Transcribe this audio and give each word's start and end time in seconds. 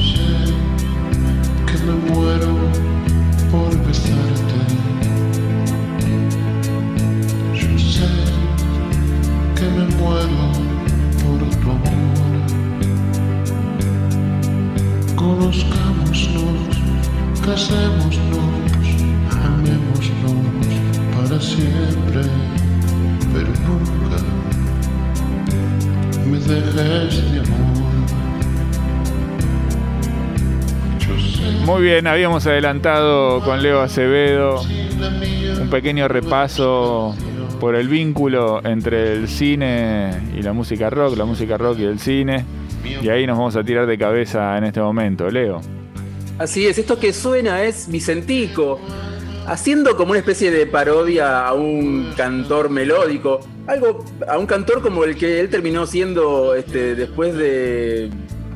Sé 0.00 0.28
que 1.66 1.76
me 1.84 1.92
muero 2.10 2.52
por 3.50 3.72
besarte. 3.86 4.58
Yo 7.54 7.78
sé 7.78 8.08
que 9.56 9.66
me 9.76 9.84
muero 9.96 10.44
por 11.20 11.40
tu 11.60 11.68
amor. 11.70 12.32
Conozcámonos, 15.16 16.22
casémonos, 17.44 18.16
amémonos 19.44 20.08
para 21.20 21.40
siempre, 21.40 22.22
pero 23.32 23.48
nunca 23.66 23.92
me 26.26 26.38
dejes 26.38 27.32
de 27.32 27.40
amor. 27.40 27.80
Muy 31.64 31.82
bien, 31.82 32.06
habíamos 32.06 32.46
adelantado 32.46 33.40
con 33.44 33.62
Leo 33.62 33.80
Acevedo 33.80 34.62
un 35.60 35.70
pequeño 35.70 36.08
repaso 36.08 37.14
por 37.60 37.74
el 37.74 37.88
vínculo 37.88 38.60
entre 38.64 39.12
el 39.12 39.28
cine 39.28 40.10
y 40.36 40.42
la 40.42 40.52
música 40.52 40.90
rock, 40.90 41.16
la 41.16 41.24
música 41.24 41.58
rock 41.58 41.78
y 41.80 41.84
el 41.84 41.98
cine. 41.98 42.44
Y 43.02 43.08
ahí 43.08 43.26
nos 43.26 43.36
vamos 43.36 43.56
a 43.56 43.62
tirar 43.62 43.86
de 43.86 43.98
cabeza 43.98 44.56
en 44.56 44.64
este 44.64 44.80
momento, 44.80 45.30
Leo. 45.30 45.60
Así 46.38 46.66
es, 46.66 46.78
esto 46.78 46.98
que 46.98 47.12
suena 47.12 47.62
es 47.62 47.86
Vicentico, 47.90 48.80
haciendo 49.50 49.96
como 49.96 50.10
una 50.12 50.20
especie 50.20 50.50
de 50.52 50.64
parodia 50.66 51.46
a 51.46 51.54
un 51.54 52.12
cantor 52.16 52.70
melódico, 52.70 53.40
algo 53.66 54.04
a 54.28 54.38
un 54.38 54.46
cantor 54.46 54.80
como 54.80 55.02
el 55.04 55.16
que 55.16 55.40
él 55.40 55.50
terminó 55.50 55.86
siendo 55.86 56.54
este, 56.54 56.94
después 56.94 57.36
de, 57.36 58.10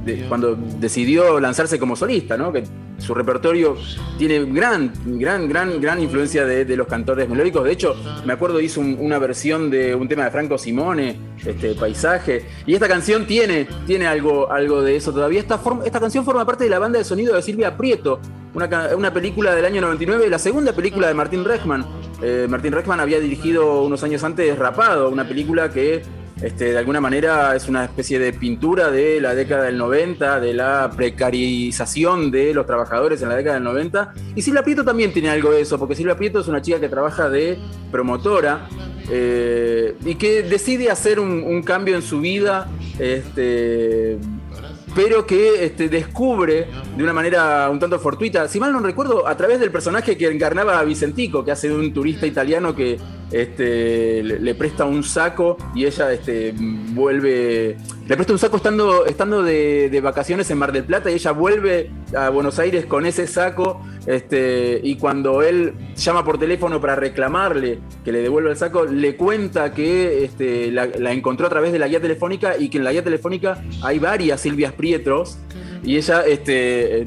de- 0.04 0.24
cuando 0.28 0.54
decidió 0.78 1.40
lanzarse 1.40 1.78
como 1.80 1.96
solista, 1.96 2.36
¿no? 2.36 2.52
Que 2.52 2.62
su 3.04 3.14
repertorio 3.14 3.76
tiene 4.18 4.44
gran, 4.46 4.92
gran, 5.04 5.48
gran, 5.48 5.80
gran 5.80 6.00
influencia 6.00 6.44
de, 6.44 6.64
los 6.76 6.86
cantores 6.88 7.28
melódicos. 7.28 7.64
De 7.64 7.72
hecho, 7.72 7.94
me 8.24 8.32
acuerdo 8.32 8.60
hizo 8.60 8.80
un- 8.80 8.96
una 9.00 9.18
versión 9.18 9.70
de 9.70 9.94
un 9.94 10.08
tema 10.08 10.24
de 10.24 10.30
Franco 10.30 10.58
Simone, 10.58 11.16
este 11.44 11.74
Paisaje, 11.74 12.46
y 12.66 12.74
esta 12.74 12.88
canción 12.88 13.26
tiene, 13.26 13.68
tiene 13.86 14.06
algo, 14.06 14.50
algo 14.50 14.82
de 14.82 14.96
eso 14.96 15.12
todavía. 15.12 15.40
Esta, 15.40 15.60
canción 16.00 16.24
forma 16.24 16.44
parte 16.44 16.64
de 16.64 16.70
la 16.70 16.78
banda 16.78 16.98
de 16.98 17.04
sonido 17.04 17.34
de 17.36 17.42
Silvia 17.42 17.76
Prieto, 17.76 18.20
una 18.54 19.12
película 19.12 19.54
del 19.54 19.64
año 19.64 19.80
99, 19.80 20.28
la 20.30 20.38
segunda 20.38 20.72
película 20.72 21.08
de 21.08 21.14
Martín 21.14 21.44
Rechman. 21.44 21.84
Eh, 22.22 22.46
Martín 22.48 22.72
Rechman 22.72 23.00
había 23.00 23.20
dirigido 23.20 23.82
unos 23.82 24.02
años 24.02 24.24
antes 24.24 24.58
Rapado, 24.58 25.10
una 25.10 25.26
película 25.28 25.70
que 25.70 26.02
este, 26.44 26.72
de 26.72 26.78
alguna 26.78 27.00
manera 27.00 27.56
es 27.56 27.68
una 27.68 27.84
especie 27.84 28.18
de 28.18 28.34
pintura 28.34 28.90
de 28.90 29.18
la 29.18 29.34
década 29.34 29.64
del 29.64 29.78
90, 29.78 30.40
de 30.40 30.52
la 30.52 30.90
precarización 30.94 32.30
de 32.30 32.52
los 32.52 32.66
trabajadores 32.66 33.22
en 33.22 33.30
la 33.30 33.36
década 33.36 33.54
del 33.54 33.64
90. 33.64 34.12
Y 34.36 34.42
Silvia 34.42 34.62
Prieto 34.62 34.84
también 34.84 35.10
tiene 35.10 35.30
algo 35.30 35.52
de 35.52 35.62
eso, 35.62 35.78
porque 35.78 35.94
Silvia 35.94 36.18
Prieto 36.18 36.40
es 36.40 36.46
una 36.46 36.60
chica 36.60 36.78
que 36.78 36.90
trabaja 36.90 37.30
de 37.30 37.58
promotora 37.90 38.68
eh, 39.10 39.96
y 40.04 40.16
que 40.16 40.42
decide 40.42 40.90
hacer 40.90 41.18
un, 41.18 41.42
un 41.42 41.62
cambio 41.62 41.96
en 41.96 42.02
su 42.02 42.20
vida. 42.20 42.68
Este, 42.98 44.18
pero 44.94 45.26
que 45.26 45.64
este, 45.64 45.88
descubre 45.88 46.66
de 46.96 47.02
una 47.02 47.12
manera 47.12 47.68
un 47.70 47.78
tanto 47.78 47.98
fortuita, 47.98 48.48
si 48.48 48.60
mal 48.60 48.72
no 48.72 48.80
recuerdo, 48.80 49.26
a 49.26 49.36
través 49.36 49.60
del 49.60 49.70
personaje 49.70 50.16
que 50.16 50.26
encarnaba 50.26 50.78
a 50.78 50.84
Vicentico, 50.84 51.44
que 51.44 51.50
hace 51.50 51.68
de 51.68 51.74
un 51.74 51.92
turista 51.92 52.26
italiano 52.26 52.74
que 52.74 52.98
este, 53.30 54.22
le, 54.22 54.54
presta 54.54 54.84
un 54.84 55.02
saco 55.02 55.56
y 55.74 55.86
ella 55.86 56.12
este, 56.12 56.54
vuelve, 56.56 57.76
le 58.06 58.16
presta 58.16 58.32
un 58.32 58.38
saco 58.38 58.58
estando, 58.58 59.06
estando 59.06 59.42
de, 59.42 60.00
vacaciones 60.02 60.50
en 60.50 60.58
Mar 60.58 60.72
del 60.72 60.84
Plata 60.84 61.10
y 61.10 61.14
ella 61.14 61.32
vuelve 61.32 61.90
a 62.16 62.28
Buenos 62.28 62.58
Aires 62.58 62.86
con 62.86 63.06
ese 63.06 63.26
saco 63.26 63.80
y 64.82 64.96
cuando 64.96 65.42
él 65.42 65.74
llama 66.02 66.24
por 66.24 66.38
teléfono 66.38 66.80
para 66.80 66.96
reclamarle 66.96 67.78
que 68.04 68.12
le 68.12 68.20
devuelva 68.20 68.50
el 68.50 68.56
saco, 68.56 68.84
le 68.84 69.16
cuenta 69.16 69.72
que 69.72 70.24
este, 70.24 70.70
la, 70.70 70.86
la 70.86 71.12
encontró 71.12 71.46
a 71.46 71.50
través 71.50 71.72
de 71.72 71.78
la 71.78 71.88
guía 71.88 72.00
telefónica 72.00 72.56
y 72.58 72.68
que 72.68 72.78
en 72.78 72.84
la 72.84 72.92
guía 72.92 73.04
telefónica 73.04 73.62
hay 73.82 73.98
varias 73.98 74.40
Silvias 74.40 74.72
Prietros 74.72 75.38
y 75.84 75.96
ella 75.96 76.22
este, 76.26 77.06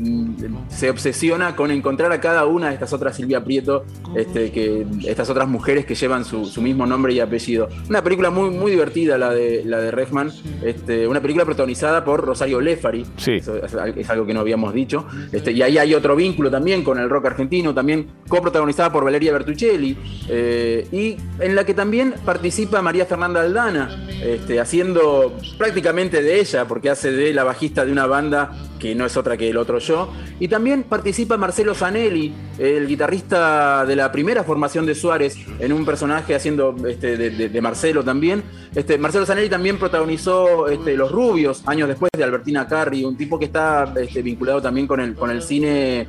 se 0.69 0.89
obsesiona 0.89 1.55
con 1.55 1.71
encontrar 1.71 2.11
a 2.11 2.21
cada 2.21 2.45
una 2.45 2.67
de 2.67 2.73
estas 2.75 2.93
otras 2.93 3.15
Silvia 3.15 3.43
Prieto, 3.43 3.85
este, 4.15 4.51
que, 4.51 4.85
estas 5.05 5.29
otras 5.29 5.47
mujeres 5.47 5.85
que 5.85 5.95
llevan 5.95 6.25
su, 6.25 6.45
su 6.45 6.61
mismo 6.61 6.85
nombre 6.85 7.13
y 7.13 7.19
apellido. 7.19 7.69
Una 7.89 8.03
película 8.03 8.29
muy, 8.29 8.49
muy 8.49 8.71
divertida 8.71 9.17
la 9.17 9.33
de, 9.33 9.63
la 9.65 9.79
de 9.79 9.91
Rechman, 9.91 10.31
este, 10.63 11.07
una 11.07 11.21
película 11.21 11.45
protagonizada 11.45 12.03
por 12.03 12.23
Rosario 12.23 12.61
Lefari, 12.61 13.05
Sí. 13.17 13.33
Eso 13.33 13.55
es, 13.57 13.73
es 13.73 14.09
algo 14.09 14.25
que 14.25 14.33
no 14.33 14.41
habíamos 14.41 14.73
dicho, 14.73 15.05
este, 15.31 15.51
y 15.51 15.61
ahí 15.61 15.77
hay 15.77 15.93
otro 15.93 16.15
vínculo 16.15 16.51
también 16.51 16.83
con 16.83 16.99
el 16.99 17.09
rock 17.09 17.25
argentino, 17.27 17.73
también 17.73 18.07
coprotagonizada 18.27 18.91
por 18.91 19.03
Valeria 19.03 19.31
Bertuccelli, 19.31 19.97
eh, 20.29 20.87
y 20.91 21.17
en 21.43 21.55
la 21.55 21.65
que 21.65 21.73
también 21.73 22.13
participa 22.25 22.81
María 22.81 23.05
Fernanda 23.05 23.41
Aldana, 23.41 24.07
este, 24.21 24.59
haciendo 24.59 25.35
prácticamente 25.57 26.21
de 26.21 26.39
ella, 26.39 26.65
porque 26.65 26.89
hace 26.89 27.11
de 27.11 27.33
la 27.33 27.43
bajista 27.43 27.85
de 27.85 27.91
una 27.91 28.05
banda 28.05 28.51
que 28.79 28.95
no 28.95 29.05
es 29.05 29.17
otra 29.17 29.37
que 29.37 29.49
el 29.49 29.57
otro 29.57 29.79
yo, 29.79 30.11
y 30.39 30.47
también 30.47 30.83
participa 30.83 31.37
Marcelo 31.37 31.73
Zanelli, 31.73 32.33
el 32.57 32.87
guitarrista 32.87 33.85
de 33.85 33.95
la 33.95 34.11
primera 34.11 34.43
formación 34.43 34.85
de 34.85 34.95
Suárez, 34.95 35.37
en 35.59 35.73
un 35.73 35.85
personaje 35.85 36.35
haciendo 36.35 36.75
este, 36.87 37.17
de, 37.17 37.61
Marcelo 37.61 38.03
también. 38.03 38.43
Este, 38.75 38.97
Marcelo 38.97 39.25
Zanelli 39.25 39.49
también 39.49 39.77
protagonizó 39.77 40.67
este, 40.67 40.95
Los 40.95 41.11
Rubios, 41.11 41.63
años 41.67 41.87
después 41.87 42.11
de 42.15 42.23
Albertina 42.23 42.67
Carri, 42.67 43.03
un 43.03 43.17
tipo 43.17 43.39
que 43.39 43.45
está 43.45 43.93
este, 43.99 44.21
vinculado 44.21 44.61
también 44.61 44.87
con 44.87 44.99
el, 44.99 45.15
con 45.15 45.29
el 45.29 45.41
cine 45.41 46.07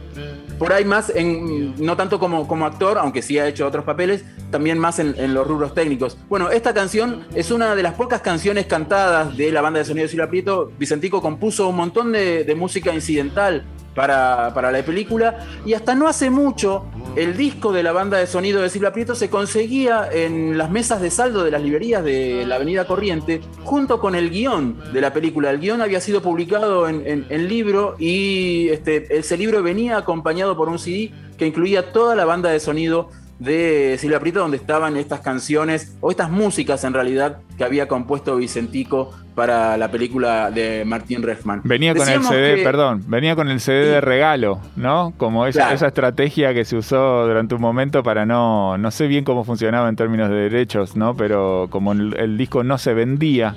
por 0.58 0.72
ahí 0.72 0.84
más, 0.84 1.10
en, 1.14 1.74
no 1.84 1.96
tanto 1.96 2.18
como, 2.18 2.48
como 2.48 2.66
actor, 2.66 2.98
aunque 2.98 3.22
sí 3.22 3.38
ha 3.38 3.46
hecho 3.46 3.66
otros 3.66 3.84
papeles, 3.84 4.24
también 4.50 4.78
más 4.78 4.98
en, 4.98 5.34
los 5.34 5.46
rubros 5.46 5.72
técnicos. 5.72 6.18
Bueno, 6.28 6.50
esta 6.50 6.74
canción 6.74 7.26
es 7.34 7.50
una 7.50 7.74
de 7.76 7.82
las 7.82 7.94
pocas 7.94 8.22
canciones 8.22 8.66
cantadas 8.66 9.36
de 9.36 9.52
la 9.52 9.60
banda 9.60 9.78
de 9.78 9.84
sonido 9.84 10.04
de 10.04 10.08
Silvia 10.08 10.28
Prieto. 10.28 10.72
Vicentico 10.78 11.22
compuso 11.22 11.68
un 11.68 11.76
montón 11.76 12.12
de 12.12 12.54
música 12.58 12.92
incidental 12.92 13.64
para, 13.94 14.52
para 14.54 14.70
la 14.70 14.82
película 14.82 15.38
y 15.64 15.72
hasta 15.72 15.94
no 15.94 16.06
hace 16.06 16.30
mucho 16.30 16.84
el 17.16 17.36
disco 17.36 17.72
de 17.72 17.82
la 17.82 17.90
banda 17.90 18.18
de 18.18 18.28
sonido 18.28 18.62
de 18.62 18.68
Silvia 18.68 18.92
Prieto 18.92 19.16
se 19.16 19.28
conseguía 19.28 20.08
en 20.12 20.56
las 20.56 20.70
mesas 20.70 21.00
de 21.00 21.10
saldo 21.10 21.42
de 21.42 21.50
las 21.50 21.62
librerías 21.62 22.04
de 22.04 22.44
la 22.46 22.54
Avenida 22.56 22.86
Corriente 22.86 23.40
junto 23.64 23.98
con 23.98 24.14
el 24.14 24.30
guion 24.30 24.78
de 24.92 25.00
la 25.00 25.12
película. 25.12 25.50
El 25.50 25.58
guion 25.58 25.82
había 25.82 26.00
sido 26.00 26.22
publicado 26.22 26.88
en, 26.88 27.48
libro 27.48 27.96
y 27.98 28.68
este, 28.68 29.18
ese 29.18 29.36
libro 29.36 29.64
venía 29.64 29.96
acompañado 29.96 30.56
por 30.56 30.68
un 30.68 30.78
CD 30.78 31.12
que 31.36 31.46
incluía 31.46 31.92
toda 31.92 32.14
la 32.14 32.24
banda 32.24 32.50
de 32.50 32.60
sonido 32.60 33.08
de 33.40 33.96
Silvia 33.98 34.20
Prieto 34.20 34.40
donde 34.40 34.56
estaban 34.56 34.96
estas 34.96 35.20
canciones 35.20 35.96
o 36.00 36.10
estas 36.10 36.30
músicas 36.30 36.84
en 36.84 36.92
realidad 36.92 37.38
que 37.56 37.64
había 37.64 37.88
compuesto 37.88 38.36
Vicentico 38.36 39.12
para 39.38 39.76
la 39.76 39.88
película 39.88 40.50
de 40.50 40.84
Martín 40.84 41.22
Rechman. 41.22 41.60
Venía 41.62 41.94
con 41.94 42.08
el 42.08 42.22
CD, 42.24 42.56
que- 42.56 42.64
perdón, 42.64 43.04
venía 43.06 43.36
con 43.36 43.48
el 43.48 43.60
CD 43.60 43.86
de 43.86 44.00
regalo, 44.00 44.58
¿no? 44.74 45.12
Como 45.16 45.46
esa, 45.46 45.60
Claro. 45.60 45.74
esa 45.76 45.86
estrategia 45.86 46.52
que 46.52 46.64
se 46.64 46.76
usó 46.76 47.24
durante 47.24 47.54
un 47.54 47.60
momento 47.60 48.02
para 48.02 48.26
no, 48.26 48.76
no 48.78 48.90
sé 48.90 49.06
bien 49.06 49.22
cómo 49.24 49.44
funcionaba 49.44 49.88
en 49.88 49.94
términos 49.94 50.28
de 50.28 50.34
derechos, 50.34 50.96
¿no? 50.96 51.14
Pero 51.16 51.68
como 51.70 51.92
el, 51.92 52.16
el 52.18 52.36
disco 52.36 52.64
no 52.64 52.78
se 52.78 52.94
vendía, 52.94 53.54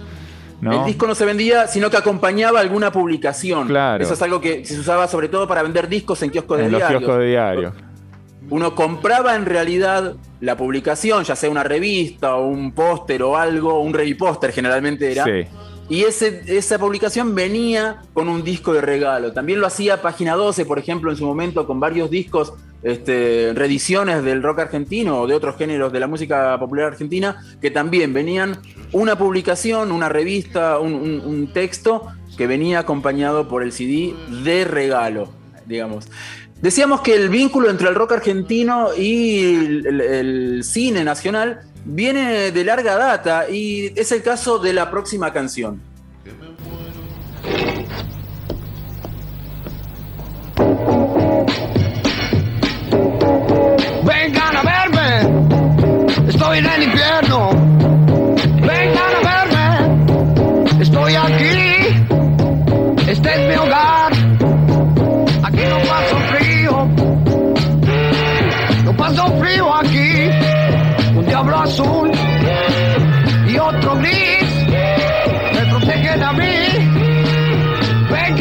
¿no? 0.62 0.82
El 0.82 0.86
disco 0.86 1.08
no 1.08 1.16
se 1.16 1.26
vendía, 1.26 1.66
sino 1.66 1.90
que 1.90 1.98
acompañaba 1.98 2.60
alguna 2.60 2.92
publicación. 2.92 3.68
Claro. 3.68 4.04
Eso 4.04 4.14
es 4.14 4.22
algo 4.22 4.40
que 4.40 4.64
se 4.64 4.80
usaba 4.80 5.08
sobre 5.08 5.30
todo 5.30 5.48
para 5.48 5.64
vender 5.64 5.90
discos 5.90 6.22
en 6.22 6.30
kioscos 6.30 6.60
de 6.60 6.66
en 6.66 6.72
los 6.74 6.80
diarios. 6.80 7.00
kioscos 7.02 7.20
de 7.22 7.26
diario. 7.28 7.74
Uno 8.52 8.76
compraba 8.76 9.36
en 9.36 9.46
realidad 9.46 10.14
la 10.42 10.58
publicación, 10.58 11.24
ya 11.24 11.36
sea 11.38 11.50
una 11.50 11.64
revista 11.64 12.36
o 12.36 12.48
un 12.48 12.74
póster 12.74 13.24
o 13.24 13.38
algo, 13.38 13.80
un 13.80 13.94
revipóster 13.94 14.52
generalmente 14.52 15.10
era. 15.12 15.24
Sí. 15.24 15.46
Y 15.92 16.06
esa 16.06 16.80
publicación 16.80 17.36
venía 17.36 18.04
con 18.14 18.30
un 18.30 18.46
disco 18.46 18.72
de 18.72 18.80
regalo. 18.80 19.34
También 19.34 19.60
lo 19.60 19.68
hacía 19.68 20.02
Página 20.02 20.36
12, 20.36 20.66
por 20.66 20.80
ejemplo, 20.80 21.12
en 21.12 21.18
su 21.18 21.26
momento, 21.26 21.68
con 21.68 21.82
varios 21.82 22.10
discos, 22.10 22.54
este, 22.82 23.52
reediciones 23.54 24.24
del 24.24 24.42
rock 24.42 24.60
argentino 24.60 25.20
o 25.20 25.28
de 25.28 25.36
otros 25.36 25.58
géneros 25.58 25.92
de 25.92 26.00
la 26.00 26.08
música 26.08 26.58
popular 26.58 26.86
argentina, 26.86 27.44
que 27.60 27.72
también 27.72 28.14
venían 28.14 28.62
una 28.94 29.18
publicación, 29.18 29.92
una 29.92 30.08
revista, 30.08 30.80
un 30.80 31.52
texto 31.54 32.08
que 32.38 32.48
venía 32.48 32.80
acompañado 32.80 33.50
por 33.50 33.62
el 33.62 33.74
CD 33.74 34.14
de 34.46 34.64
regalo, 34.64 35.28
digamos. 35.66 36.08
Decíamos 36.62 37.02
que 37.02 37.16
el 37.16 37.30
vínculo 37.30 37.70
entre 37.70 37.90
el 37.90 37.96
rock 37.96 38.14
argentino 38.14 38.94
y 38.96 39.56
el, 39.84 40.64
cine 40.64 41.04
nacional 41.04 41.62
viene 41.86 42.52
de 42.52 42.64
larga 42.64 42.98
data 42.98 43.50
y 43.50 43.92
es 44.00 44.12
el 44.12 44.22
caso 44.22 44.60
de 44.60 44.74
la 44.74 44.92
próxima 44.92 45.34
canción. 45.34 45.82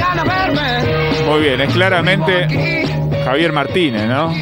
Vengan 0.00 0.18
a 0.18 0.24
verme. 0.24 1.24
Muy 1.26 1.40
bien, 1.40 1.60
es 1.60 1.72
claramente 1.74 2.86
Javier 3.22 3.52
Martínez, 3.52 4.06
¿no? 4.08 4.32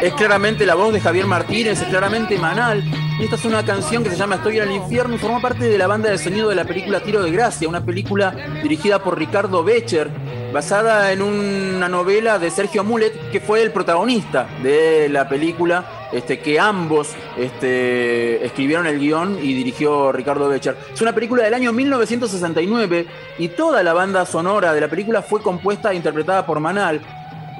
Es 0.00 0.14
claramente 0.14 0.64
la 0.64 0.74
voz 0.74 0.94
de 0.94 1.00
Javier 1.00 1.26
Martínez, 1.26 1.82
es 1.82 1.88
claramente 1.88 2.38
Manal. 2.38 2.82
Y 3.18 3.24
esta 3.24 3.36
es 3.36 3.44
una 3.44 3.62
canción 3.62 4.02
que 4.02 4.08
se 4.08 4.16
llama 4.16 4.36
Estoy 4.36 4.56
en 4.56 4.70
el 4.70 4.76
infierno 4.76 5.14
y 5.14 5.18
forma 5.18 5.40
parte 5.40 5.68
de 5.68 5.76
la 5.76 5.86
banda 5.86 6.10
de 6.10 6.16
sonido 6.16 6.48
de 6.48 6.54
la 6.54 6.64
película 6.64 7.00
Tiro 7.00 7.22
de 7.22 7.30
Gracia, 7.30 7.68
una 7.68 7.84
película 7.84 8.34
dirigida 8.62 9.02
por 9.02 9.18
Ricardo 9.18 9.62
Becher, 9.62 10.10
basada 10.50 11.12
en 11.12 11.20
una 11.20 11.90
novela 11.90 12.38
de 12.38 12.50
Sergio 12.50 12.82
Mulet, 12.82 13.30
que 13.30 13.40
fue 13.40 13.62
el 13.62 13.72
protagonista 13.72 14.46
de 14.62 15.10
la 15.10 15.28
película, 15.28 15.84
este, 16.12 16.38
que 16.38 16.58
ambos 16.58 17.14
este, 17.36 18.44
escribieron 18.44 18.86
el 18.86 18.98
guion 18.98 19.38
y 19.42 19.54
dirigió 19.54 20.12
Ricardo 20.12 20.48
Becher. 20.48 20.76
Es 20.92 21.00
una 21.00 21.12
película 21.12 21.44
del 21.44 21.54
año 21.54 21.72
1969 21.72 23.06
y 23.38 23.48
toda 23.48 23.82
la 23.82 23.92
banda 23.92 24.26
sonora 24.26 24.72
de 24.72 24.80
la 24.80 24.88
película 24.88 25.22
fue 25.22 25.42
compuesta 25.42 25.92
e 25.92 25.96
interpretada 25.96 26.46
por 26.46 26.60
Manal. 26.60 27.00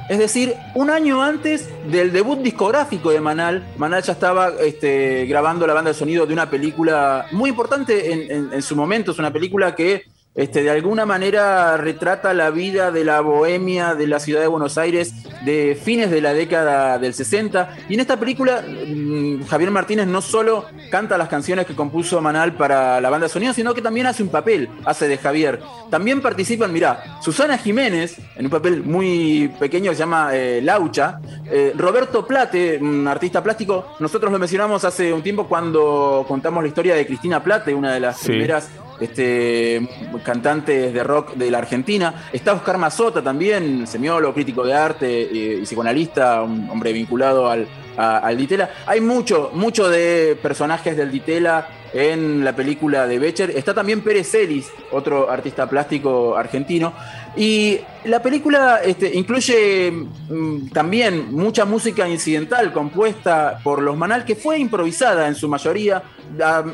Es 0.08 0.18
decir, 0.18 0.54
un 0.74 0.88
año 0.88 1.20
antes 1.20 1.68
del 1.90 2.12
debut 2.12 2.38
discográfico 2.38 3.10
de 3.10 3.20
Manal, 3.20 3.66
Manal 3.76 4.04
ya 4.04 4.12
estaba 4.12 4.52
este, 4.60 5.26
grabando 5.26 5.66
la 5.66 5.74
banda 5.74 5.90
de 5.90 5.98
sonido 5.98 6.26
de 6.26 6.32
una 6.32 6.48
película 6.48 7.26
muy 7.32 7.50
importante 7.50 8.12
en, 8.12 8.62
su 8.62 8.76
momento. 8.76 9.10
Es 9.10 9.18
una 9.18 9.32
película 9.32 9.74
que 9.74 10.04
este, 10.36 10.62
de 10.62 10.70
alguna 10.70 11.06
manera 11.06 11.76
retrata 11.76 12.34
la 12.34 12.50
vida 12.50 12.90
de 12.90 13.04
la 13.04 13.20
bohemia 13.20 13.94
de 13.94 14.06
la 14.06 14.20
ciudad 14.20 14.40
de 14.40 14.46
Buenos 14.46 14.76
Aires 14.78 15.14
de 15.44 15.78
fines 15.82 16.10
de 16.10 16.20
la 16.20 16.32
década 16.34 16.98
del 16.98 17.14
60. 17.14 17.76
Y 17.88 17.94
en 17.94 18.00
esta 18.00 18.18
película, 18.18 18.62
mm, 18.62 19.44
Javier 19.46 19.70
Martínez 19.70 20.06
no 20.06 20.20
solo 20.20 20.66
canta 20.90 21.16
las 21.18 21.28
canciones 21.28 21.66
que 21.66 21.74
compuso 21.74 22.20
Manal 22.20 22.54
para 22.54 23.00
la 23.00 23.10
banda 23.10 23.28
sonido, 23.28 23.52
sino 23.52 23.72
que 23.74 23.82
también 23.82 24.06
hace 24.06 24.22
un 24.22 24.28
papel, 24.28 24.68
hace 24.84 25.08
de 25.08 25.18
Javier. 25.18 25.60
También 25.90 26.20
participan, 26.20 26.72
mirá, 26.72 27.02
Susana 27.22 27.56
Jiménez, 27.58 28.16
en 28.36 28.46
un 28.46 28.50
papel 28.50 28.82
muy 28.82 29.50
pequeño 29.58 29.90
que 29.90 29.96
se 29.96 30.00
llama 30.00 30.30
eh, 30.32 30.60
Laucha, 30.62 31.18
eh, 31.50 31.72
Roberto 31.76 32.26
Plate, 32.26 32.78
un 32.80 33.06
artista 33.08 33.42
plástico, 33.42 33.94
nosotros 34.00 34.32
lo 34.32 34.38
mencionamos 34.38 34.84
hace 34.84 35.12
un 35.12 35.22
tiempo 35.22 35.46
cuando 35.48 36.24
contamos 36.28 36.62
la 36.62 36.68
historia 36.68 36.94
de 36.94 37.06
Cristina 37.06 37.42
Plate, 37.42 37.74
una 37.74 37.92
de 37.94 38.00
las 38.00 38.18
Sí. 38.18 38.28
primeras 38.28 38.68
este, 39.00 39.88
cantantes 40.24 40.92
de 40.92 41.02
rock 41.04 41.34
de 41.34 41.50
la 41.50 41.58
Argentina. 41.58 42.28
Está 42.32 42.52
Oscar 42.52 42.78
Mazota 42.78 43.22
también, 43.22 43.86
semiólogo, 43.86 44.34
crítico 44.34 44.64
de 44.64 44.74
arte 44.74 45.22
eh, 45.22 45.58
y 45.60 45.62
psicoanalista, 45.62 46.42
un 46.42 46.68
hombre 46.70 46.92
vinculado 46.92 47.50
al, 47.50 47.66
al 47.96 48.36
Ditela. 48.36 48.70
Hay 48.86 49.00
mucho, 49.00 49.50
mucho 49.52 49.88
de 49.88 50.38
personajes 50.40 50.96
del 50.96 51.10
Ditela 51.10 51.68
en 51.92 52.44
la 52.44 52.54
película 52.54 53.06
de 53.06 53.18
Becher. 53.18 53.50
Está 53.50 53.72
también 53.72 54.02
Pérez 54.02 54.30
Celis, 54.30 54.68
otro 54.90 55.30
artista 55.30 55.68
plástico 55.68 56.36
argentino. 56.36 56.92
Y 57.36 57.78
la 58.04 58.20
película 58.20 58.80
este, 58.84 59.14
incluye 59.14 59.90
mm, 59.90 60.68
también 60.68 61.32
mucha 61.34 61.64
música 61.64 62.08
incidental 62.08 62.72
compuesta 62.72 63.60
por 63.62 63.82
los 63.82 63.96
Manal, 63.96 64.24
que 64.24 64.36
fue 64.36 64.58
improvisada 64.58 65.26
en 65.28 65.34
su 65.34 65.48
mayoría 65.48 66.02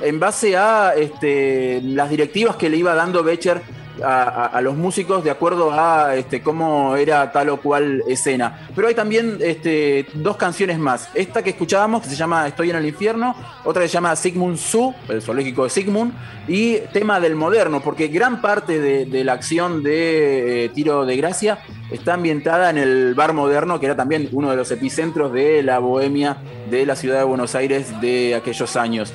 en 0.02 0.18
base 0.18 0.56
a 0.56 0.94
este, 0.96 1.80
las 1.82 2.10
directivas 2.10 2.56
que 2.56 2.70
le 2.70 2.78
iba 2.78 2.94
dando 2.94 3.22
Becher 3.22 3.60
a, 4.02 4.60
los 4.62 4.76
músicos 4.76 5.24
de 5.24 5.30
acuerdo 5.30 5.72
a 5.72 6.16
este, 6.16 6.42
cómo 6.42 6.96
era 6.96 7.32
tal 7.32 7.50
o 7.50 7.58
cual 7.58 8.02
escena. 8.06 8.66
Pero 8.74 8.88
hay 8.88 8.94
también 8.94 9.38
este, 9.40 10.06
dos 10.14 10.36
canciones 10.36 10.78
más. 10.78 11.08
Esta 11.14 11.42
que 11.42 11.50
escuchábamos, 11.50 12.02
que 12.02 12.08
se 12.08 12.16
llama 12.16 12.46
Estoy 12.46 12.70
en 12.70 12.76
el 12.76 12.86
infierno, 12.86 13.34
otra 13.64 13.82
que 13.82 13.88
se 13.88 13.94
llama 13.94 14.16
Sigmund 14.16 14.56
Zoo, 14.56 14.94
el 15.08 15.22
zoológico 15.22 15.64
de 15.64 15.70
Sigmund, 15.70 16.12
y 16.48 16.78
tema 16.92 17.20
del 17.20 17.34
moderno, 17.34 17.80
porque 17.80 18.08
gran 18.08 18.40
parte 18.40 18.80
de, 18.80 19.04
de 19.04 19.24
la 19.24 19.34
acción 19.34 19.82
de 19.82 20.64
eh, 20.64 20.68
Tiro 20.70 21.04
de 21.04 21.16
Gracia 21.16 21.58
está 21.90 22.14
ambientada 22.14 22.70
en 22.70 22.78
el 22.78 23.14
bar 23.14 23.32
moderno, 23.32 23.78
que 23.78 23.86
era 23.86 23.96
también 23.96 24.28
uno 24.32 24.50
de 24.50 24.56
los 24.56 24.70
epicentros 24.70 25.32
de 25.32 25.62
la 25.62 25.78
bohemia 25.78 26.38
de 26.70 26.86
la 26.86 26.96
ciudad 26.96 27.18
de 27.18 27.24
Buenos 27.24 27.54
Aires 27.54 28.00
de 28.00 28.34
aquellos 28.34 28.76
años. 28.76 29.12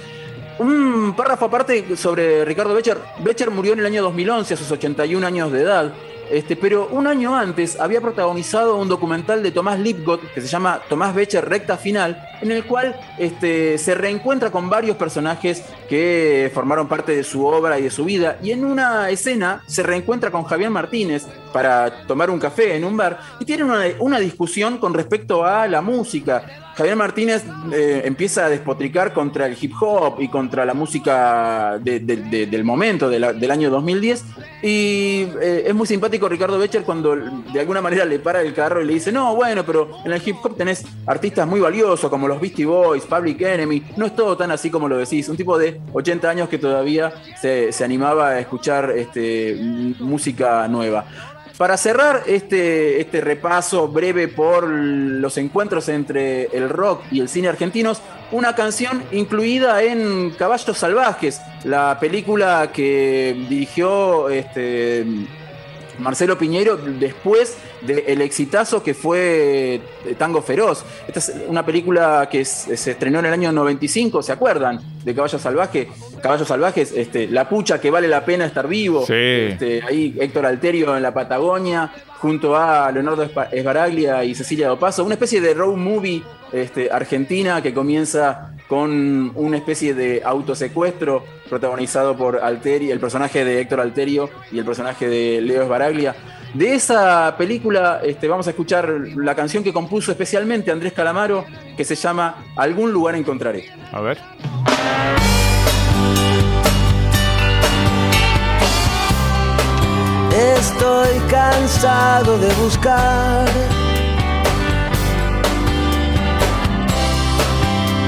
Un 0.60 1.14
párrafo 1.16 1.46
aparte 1.46 1.96
sobre 1.96 2.44
Ricardo 2.44 2.74
Becher. 2.74 2.98
Becher 3.20 3.52
murió 3.52 3.74
en 3.74 3.80
el 3.80 3.86
año 3.86 4.02
2011 4.04 4.54
a 4.54 4.58
sus 4.58 4.72
81 4.72 5.26
años 5.26 5.52
de 5.52 5.62
edad. 5.62 5.94
Este, 6.30 6.58
pero 6.58 6.90
un 6.92 7.08
año 7.08 7.36
antes 7.36 7.80
había 7.80 8.02
protagonizado 8.02 8.76
un 8.76 8.90
documental 8.90 9.42
de 9.42 9.52
Tomás 9.52 9.80
Lipgott 9.80 10.22
que 10.34 10.42
se 10.42 10.48
llama 10.48 10.82
Tomás 10.90 11.16
Becher 11.16 11.48
Recta 11.48 11.78
Final, 11.78 12.22
en 12.42 12.52
el 12.52 12.66
cual 12.66 13.00
este, 13.18 13.78
se 13.78 13.96
reencuentra 13.96 14.52
con 14.52 14.70
varios 14.70 14.98
personajes 14.98 15.64
que 15.88 16.52
formaron 16.54 16.90
parte 16.90 17.16
de 17.16 17.24
su 17.24 17.46
obra 17.46 17.80
y 17.80 17.84
de 17.84 17.90
su 17.90 18.04
vida. 18.04 18.38
Y 18.44 18.52
en 18.52 18.66
una 18.66 19.10
escena 19.10 19.64
se 19.68 19.84
reencuentra 19.84 20.30
con 20.30 20.44
Javier 20.44 20.70
Martínez 20.70 21.26
para 21.54 22.06
tomar 22.08 22.30
un 22.30 22.40
café 22.40 22.76
en 22.76 22.84
un 22.84 22.98
bar 22.98 23.20
y 23.40 23.46
tienen 23.46 23.68
una, 23.68 23.86
una 24.00 24.20
discusión 24.20 24.80
con 24.80 24.94
respecto 24.94 25.46
a 25.46 25.68
la 25.68 25.82
música. 25.82 26.67
Javier 26.78 26.96
Martínez 26.96 27.44
eh, 27.74 28.04
empieza 28.06 28.46
a 28.46 28.50
despotricar 28.50 29.12
contra 29.12 29.48
el 29.48 29.58
hip 29.60 29.74
hop 29.82 30.22
y 30.22 30.28
contra 30.28 30.64
la 30.64 30.76
música 30.76 31.80
de- 31.82 32.00
de- 32.02 32.18
de- 32.18 32.46
del 32.46 32.64
momento, 32.64 33.10
del 33.10 33.52
año 33.52 33.72
2010. 33.72 34.24
Y 34.62 35.28
eh, 35.42 35.64
es 35.68 35.74
muy 35.74 35.88
simpático 35.88 36.30
Ricardo 36.30 36.60
Becher 36.60 36.84
cuando 36.84 37.16
de 37.16 37.60
alguna 37.60 37.82
manera 37.82 38.06
le 38.06 38.20
para 38.20 38.42
el 38.42 38.54
carro 38.54 38.82
y 38.82 38.86
le 38.86 38.94
dice, 38.94 39.12
no, 39.12 39.36
bueno, 39.36 39.64
pero 39.66 39.90
en 40.06 40.12
el 40.12 40.22
hip 40.24 40.36
hop 40.44 40.56
tenés 40.56 40.84
artistas 41.08 41.48
muy 41.48 41.60
valiosos 41.60 42.10
como 42.12 42.28
los 42.28 42.40
Beastie 42.40 42.66
Boys, 42.66 43.04
Public 43.06 43.42
Enemy, 43.42 43.84
no 43.98 44.06
es 44.06 44.16
todo 44.16 44.38
tan 44.38 44.52
así 44.52 44.70
como 44.70 44.88
lo 44.88 44.98
decís. 44.98 45.28
Un 45.30 45.38
tipo 45.38 45.58
de 45.58 45.82
80 45.94 46.30
años 46.30 46.48
que 46.48 46.60
todavía 46.60 47.12
se, 47.42 47.72
se 47.72 47.84
animaba 47.86 48.30
a 48.30 48.40
escuchar 48.40 48.92
este, 48.96 49.58
música 50.00 50.68
nueva. 50.68 51.06
Para 51.58 51.76
cerrar 51.76 52.24
este, 52.28 53.02
este 53.02 53.20
repaso 53.20 53.88
breve 53.88 54.28
por 54.28 54.68
los 54.68 55.38
encuentros 55.40 55.90
entre 55.90 56.46
el 56.56 56.70
rock 56.70 57.02
y 57.10 57.20
el 57.20 57.30
cine 57.30 57.48
argentinos, 57.48 58.00
una 58.32 58.54
canción 58.54 59.04
incluida 59.12 59.82
en 59.82 60.30
Caballos 60.38 60.78
Salvajes, 60.78 61.42
la 61.64 61.98
película 62.00 62.72
que 62.72 63.46
dirigió 63.50 64.30
este, 64.30 65.04
Marcelo 65.98 66.38
Piñeiro 66.38 66.78
después 66.78 67.58
del 67.82 68.22
exitazo 68.22 68.84
que 68.84 68.94
fue 68.94 69.82
Tango 70.20 70.44
Feroz. 70.44 70.84
Esta 71.08 71.20
es 71.20 71.34
una 71.48 71.66
película 71.66 72.28
que 72.30 72.46
se 72.46 72.92
estrenó 72.92 73.18
en 73.20 73.26
el 73.26 73.34
año 73.34 73.52
95, 73.52 74.22
¿se 74.22 74.32
acuerdan? 74.32 74.80
De 75.04 75.16
Caballos 75.16 75.42
Salvajes. 75.42 75.88
Caballos 76.22 76.48
Salvajes, 76.48 76.92
este, 76.96 77.28
La 77.28 77.48
Pucha 77.50 77.80
que 77.80 77.90
vale 77.90 78.08
la 78.08 78.26
pena 78.26 78.46
estar 78.46 78.68
vivo. 78.68 79.06
Sí. 79.06 79.14
Este, 79.14 79.82
ahí 79.84 80.16
Héctor 80.20 80.46
Alterio 80.46 80.96
en 80.96 81.04
la 81.04 81.14
Patagonia, 81.14 81.92
junto 82.20 82.56
a 82.56 82.92
Leonardo 82.92 83.28
Esbaraglia 83.52 84.24
y 84.24 84.36
Cecilia 84.36 84.68
Dopaso. 84.68 85.04
Una 85.04 85.16
especie 85.16 85.42
de 85.42 85.54
road 85.54 85.76
movie 85.76 86.24
este, 86.52 86.90
argentina 86.92 87.62
que 87.62 87.74
comienza 87.74 88.54
con 88.68 89.32
una 89.36 89.58
especie 89.58 89.94
de 89.94 90.22
autosecuestro 90.24 91.24
protagonizado 91.50 92.18
por 92.18 92.40
Alterio, 92.40 92.94
el 92.94 93.00
personaje 93.00 93.46
de 93.46 93.62
Héctor 93.62 93.80
Alterio 93.80 94.30
y 94.52 94.60
el 94.60 94.66
personaje 94.66 95.08
de 95.08 95.42
Leo 95.42 95.64
Esbaraglia. 95.64 96.16
De 96.54 96.74
esa 96.74 97.36
película 97.38 98.02
este, 98.04 98.28
vamos 98.28 98.48
a 98.48 98.52
escuchar 98.52 98.90
la 99.16 99.36
canción 99.36 99.64
que 99.64 99.74
compuso 99.74 100.12
especialmente 100.12 100.72
Andrés 100.72 100.94
Calamaro, 100.94 101.46
que 101.76 101.84
se 101.84 101.96
llama 101.96 102.46
Algún 102.56 102.92
lugar 102.92 103.16
encontraré. 103.16 103.66
A 103.92 104.02
ver. 104.02 104.18
Cansado 111.58 112.38
de 112.38 112.54
buscar 112.62 113.46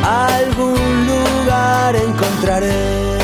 algún 0.04 1.08
lugar 1.08 1.96
encontraré. 1.96 3.18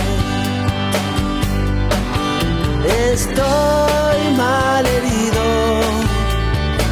Estoy 3.13 4.19
mal 4.35 4.83
herido, 4.95 5.45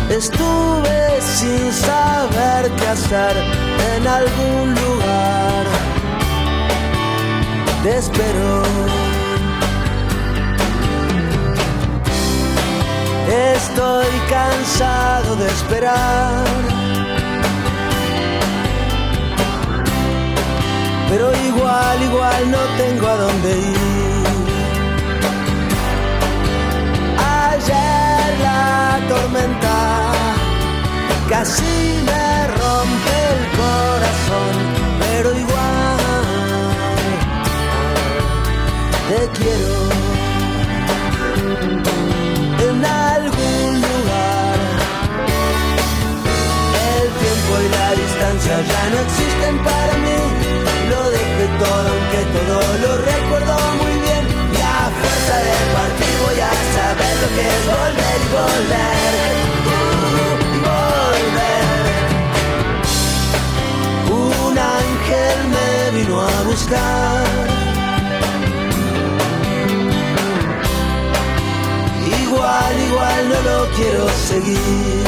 estuve 0.09 1.21
sin 1.21 1.71
saber 1.71 2.71
qué 2.77 2.87
hacer 2.87 3.35
en 3.95 4.07
algún 4.07 4.75
lugar. 4.75 5.65
Te 7.83 7.97
espero. 7.97 8.72
Esperar. 15.53 16.45
Pero 21.10 21.25
igual, 21.50 21.98
igual 22.10 22.51
no 22.51 22.62
tengo 22.77 23.07
a 23.07 23.15
dónde 23.15 23.50
ir. 23.60 24.24
Ayer 27.51 28.39
la 28.48 29.00
tormenta 29.07 29.77
casi 31.29 32.03
me 32.07 32.48
rompe 32.57 32.82
volver 58.33 59.13
volver. 60.67 61.73
Un 64.09 64.57
ángel 64.57 65.37
me 65.53 65.69
vino 65.97 66.15
a 66.21 66.41
buscar. 66.43 67.47
Igual, 72.21 72.73
igual 72.89 73.21
no 73.29 73.39
lo 73.49 73.59
quiero 73.75 74.03
seguir. 74.09 75.02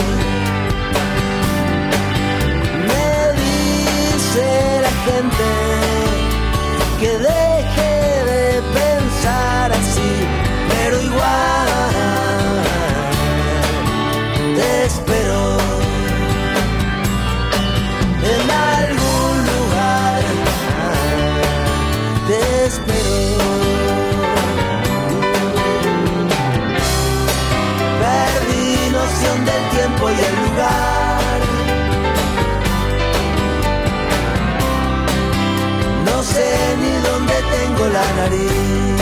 lanari. 37.96 38.95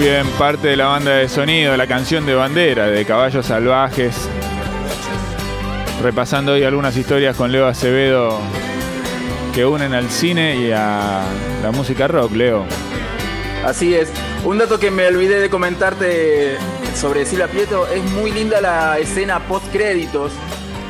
Bien, 0.00 0.26
parte 0.38 0.68
de 0.68 0.76
la 0.78 0.86
banda 0.86 1.10
de 1.16 1.28
sonido, 1.28 1.76
la 1.76 1.86
canción 1.86 2.24
de 2.24 2.34
bandera 2.34 2.86
de 2.86 3.04
Caballos 3.04 3.44
Salvajes. 3.44 4.16
Repasando 6.02 6.52
hoy 6.52 6.64
algunas 6.64 6.96
historias 6.96 7.36
con 7.36 7.52
Leo 7.52 7.66
Acevedo 7.66 8.38
que 9.54 9.66
unen 9.66 9.92
al 9.92 10.08
cine 10.08 10.56
y 10.56 10.72
a 10.72 11.22
la 11.62 11.70
música 11.70 12.08
rock, 12.08 12.32
Leo. 12.32 12.64
Así 13.62 13.94
es. 13.94 14.10
Un 14.42 14.56
dato 14.56 14.80
que 14.80 14.90
me 14.90 15.06
olvidé 15.06 15.38
de 15.38 15.50
comentarte 15.50 16.56
sobre 16.96 17.26
Silvia 17.26 17.48
Prieto, 17.48 17.86
es 17.86 18.02
muy 18.12 18.32
linda 18.32 18.62
la 18.62 18.98
escena 18.98 19.40
post 19.40 19.70
créditos 19.70 20.32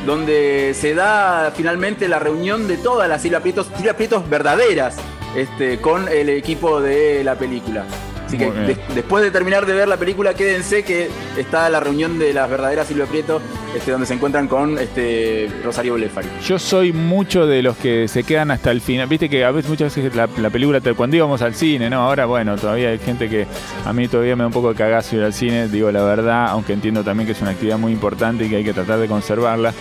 donde 0.07 0.73
se 0.75 0.95
da 0.95 1.53
finalmente 1.57 2.07
la 2.07 2.21
reunión 2.21 2.69
de 2.69 2.77
todas 2.77 3.09
las 3.09 3.23
Silvia 3.23 3.41
Prietos, 3.41 3.67
Silvia 3.75 3.97
Prietos 3.97 4.31
verdaderas, 4.31 4.97
este, 5.35 5.81
con 5.81 6.09
el 6.09 6.29
equipo 6.29 6.81
de 6.81 7.25
la 7.25 7.35
película. 7.35 7.85
Así 8.31 8.39
que 8.39 8.47
Muy 8.47 8.55
bien. 8.55 8.67
de- 8.69 8.95
después 8.95 9.25
de 9.25 9.33
terminar 9.33 9.67
de 9.67 9.73
ver 9.73 9.89
la 9.89 9.97
película, 9.97 10.35
quédense 10.35 10.85
que 10.85 11.09
está 11.37 11.69
la 11.69 11.81
reunión 11.81 12.17
de 12.21 12.33
las 12.33 12.49
verdaderas 12.49 12.87
Silvia 12.87 13.07
Prieto, 13.07 13.41
este, 13.77 13.91
donde 13.91 14.07
se 14.07 14.15
encuentran 14.15 14.47
con 14.47 14.79
este, 14.79 15.51
Rosario 15.65 15.95
Blefari. 15.95 16.29
Yo 16.47 16.57
soy 16.61 16.93
mucho 16.93 17.47
de 17.49 17.61
los 17.63 17.77
que 17.77 18.07
se 18.07 18.23
quedan 18.23 18.53
hasta 18.53 18.71
el 18.71 18.81
final. 18.81 19.09
Viste 19.09 19.29
que 19.29 19.45
a 19.45 19.51
veces 19.51 19.69
muchas 19.69 19.95
veces 19.97 20.15
la, 20.15 20.29
la 20.39 20.49
película, 20.51 20.81
cuando 20.97 21.17
íbamos 21.17 21.43
al 21.43 21.57
cine, 21.57 21.91
¿no? 21.91 22.03
Ahora, 22.03 22.27
bueno, 22.27 22.57
todavía 22.57 22.91
hay 22.91 22.99
gente 23.01 23.29
que 23.29 23.47
a 23.85 23.93
mí 23.93 24.07
todavía 24.07 24.37
me 24.37 24.43
da 24.45 24.47
un 24.47 24.53
poco 24.53 24.69
de 24.71 24.77
cagazo 24.77 25.17
ir 25.17 25.23
al 25.25 25.33
cine, 25.35 25.67
digo 25.67 25.91
la 25.91 26.05
verdad, 26.05 26.47
aunque 26.51 26.73
entiendo 26.73 27.03
también 27.03 27.27
que 27.27 27.33
es 27.33 27.43
una 27.43 27.51
actividad 27.51 27.79
muy 27.79 27.91
importante 27.93 28.45
y 28.45 28.49
que 28.49 28.57
hay 28.57 28.65
que 28.65 28.73
tratar 28.73 29.01
de 29.01 29.09
conservarla. 29.09 29.75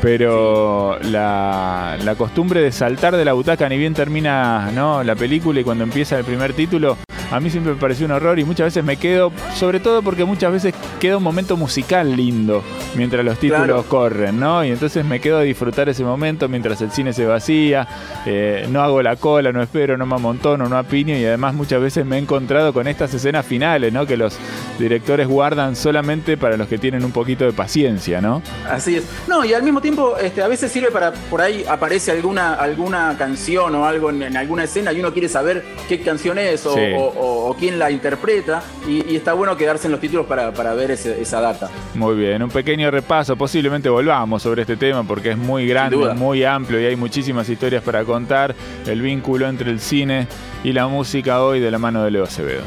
Pero 0.00 0.96
la, 1.02 1.96
la 2.04 2.14
costumbre 2.14 2.60
de 2.62 2.70
saltar 2.70 3.16
de 3.16 3.24
la 3.24 3.32
butaca 3.32 3.68
ni 3.68 3.76
bien 3.76 3.94
termina 3.94 4.70
¿no? 4.72 5.02
la 5.02 5.16
película 5.16 5.58
y 5.60 5.64
cuando 5.64 5.82
empieza 5.82 6.16
el 6.16 6.24
primer 6.24 6.52
título, 6.52 6.96
a 7.30 7.40
mí 7.40 7.50
siempre 7.50 7.74
me 7.74 7.78
pareció 7.80 8.06
un 8.06 8.12
horror 8.12 8.38
y 8.38 8.44
muchas 8.44 8.66
veces 8.66 8.84
me 8.84 8.96
quedo, 8.96 9.32
sobre 9.54 9.80
todo 9.80 10.02
porque 10.02 10.24
muchas 10.24 10.52
veces 10.52 10.74
queda 11.00 11.16
un 11.18 11.22
momento 11.22 11.56
musical 11.56 12.16
lindo 12.16 12.62
mientras 12.96 13.24
los 13.24 13.38
títulos 13.38 13.64
Claro. 13.66 13.82
corren, 13.84 14.38
¿no? 14.40 14.64
Y 14.64 14.70
entonces 14.70 15.04
me 15.04 15.20
quedo 15.20 15.38
a 15.38 15.42
disfrutar 15.42 15.88
ese 15.88 16.04
momento 16.04 16.48
mientras 16.48 16.80
el 16.80 16.90
cine 16.90 17.12
se 17.12 17.26
vacía, 17.26 17.86
eh, 18.26 18.66
no 18.70 18.82
hago 18.82 19.02
la 19.02 19.16
cola, 19.16 19.52
no 19.52 19.62
espero, 19.62 19.96
no 19.96 20.06
me 20.06 20.14
amontono, 20.14 20.68
no 20.68 20.78
apiño 20.78 21.16
y 21.16 21.24
además 21.24 21.54
muchas 21.54 21.80
veces 21.80 22.04
me 22.06 22.16
he 22.16 22.18
encontrado 22.18 22.72
con 22.72 22.86
estas 22.88 23.12
escenas 23.14 23.44
finales, 23.44 23.92
¿no? 23.92 24.06
Que 24.06 24.16
los 24.16 24.36
directores 24.78 25.26
guardan 25.28 25.76
solamente 25.76 26.36
para 26.36 26.56
los 26.56 26.68
que 26.68 26.78
tienen 26.78 27.04
un 27.04 27.12
poquito 27.12 27.44
de 27.44 27.52
paciencia, 27.52 28.20
¿no? 28.20 28.42
Así 28.70 28.96
es. 28.96 29.04
No, 29.28 29.44
y 29.44 29.52
al 29.52 29.62
mismo 29.62 29.80
tiempo, 29.80 30.16
este, 30.20 30.42
a 30.42 30.48
veces 30.48 30.70
sirve 30.72 30.90
para, 30.90 31.12
por 31.12 31.40
ahí 31.40 31.64
aparece 31.68 32.10
alguna, 32.10 32.54
alguna 32.54 33.14
canción 33.18 33.74
o 33.74 33.84
algo 33.86 34.10
en, 34.10 34.22
en 34.22 34.36
alguna 34.36 34.64
escena 34.64 34.92
y 34.92 35.00
uno 35.00 35.12
quiere 35.12 35.28
saber 35.28 35.64
qué 35.88 36.00
canción 36.00 36.38
es 36.38 36.64
o, 36.66 36.74
Sí. 36.74 36.80
o- 36.96 37.12
o- 37.18 37.50
o 37.50 37.54
quién 37.54 37.78
la 37.78 37.90
interpreta 37.90 38.62
y, 38.86 39.10
y 39.12 39.16
está 39.16 39.32
bueno 39.32 39.56
quedarse 39.56 39.86
en 39.88 39.92
los 39.92 40.00
títulos 40.00 40.26
para, 40.26 40.52
para 40.52 40.74
ver 40.74 40.90
ese- 40.92 41.20
esa 41.20 41.40
data. 41.40 41.68
Muy 41.94 42.14
bien, 42.16 42.42
un 42.42 42.50
pequeño 42.50 42.90
repaso, 42.90 43.36
posiblemente 43.36 43.88
volvamos 43.88 44.42
sobre 44.42 44.62
este 44.62 44.76
tema 44.76 45.02
porque 45.04 45.30
es 45.32 45.36
muy 45.38 45.66
grande, 45.66 45.96
muy 46.14 46.44
amplio 46.44 46.80
y 46.80 46.86
hay 46.86 46.96
muchísimas 46.96 47.48
historias 47.48 47.82
para 47.82 48.04
contar, 48.04 48.54
el 48.86 49.02
vínculo 49.02 49.48
entre 49.48 49.70
el 49.70 49.80
cine 49.80 50.26
y 50.64 50.72
la 50.72 50.86
música 50.86 51.42
hoy 51.42 51.60
de 51.60 51.70
la 51.70 51.78
mano 51.78 52.02
de 52.04 52.10
Leo 52.10 52.24
Acevedo. 52.24 52.62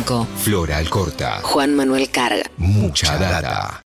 Benco, 0.00 0.26
Flora 0.34 0.78
Alcorta. 0.78 1.40
Juan 1.42 1.74
Manuel 1.74 2.08
Carga. 2.10 2.44
Mucha 2.56 3.18
data. 3.18 3.78